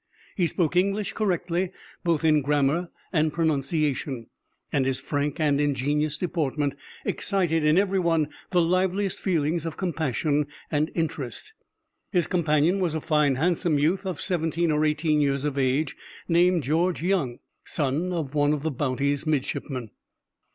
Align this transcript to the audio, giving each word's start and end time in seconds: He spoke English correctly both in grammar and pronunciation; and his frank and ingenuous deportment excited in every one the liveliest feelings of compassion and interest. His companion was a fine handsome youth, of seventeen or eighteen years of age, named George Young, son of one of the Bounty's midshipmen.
He 0.35 0.47
spoke 0.47 0.75
English 0.75 1.13
correctly 1.13 1.69
both 2.03 2.25
in 2.25 2.41
grammar 2.41 2.89
and 3.13 3.31
pronunciation; 3.31 4.25
and 4.73 4.83
his 4.87 4.99
frank 4.99 5.39
and 5.39 5.61
ingenuous 5.61 6.17
deportment 6.17 6.75
excited 7.05 7.63
in 7.63 7.77
every 7.77 7.99
one 7.99 8.29
the 8.49 8.63
liveliest 8.63 9.19
feelings 9.19 9.63
of 9.63 9.77
compassion 9.77 10.47
and 10.71 10.89
interest. 10.95 11.53
His 12.11 12.25
companion 12.25 12.79
was 12.79 12.95
a 12.95 12.99
fine 12.99 13.35
handsome 13.35 13.77
youth, 13.77 14.03
of 14.07 14.19
seventeen 14.19 14.71
or 14.71 14.85
eighteen 14.85 15.21
years 15.21 15.45
of 15.45 15.55
age, 15.55 15.95
named 16.27 16.63
George 16.63 17.03
Young, 17.03 17.37
son 17.63 18.11
of 18.11 18.33
one 18.33 18.53
of 18.53 18.63
the 18.63 18.71
Bounty's 18.71 19.27
midshipmen. 19.27 19.91